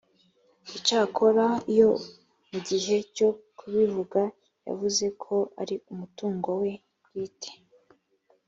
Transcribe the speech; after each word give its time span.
icyakora 0.77 1.45
iyo 1.73 1.91
mu 2.49 2.59
gihe 2.67 2.95
cyo 3.15 3.29
kubivuga 3.57 4.21
yavuze 4.67 5.05
ko 5.23 5.35
ari 5.61 5.75
umutungo 5.91 6.49
we 6.61 6.71
bwite 7.05 7.51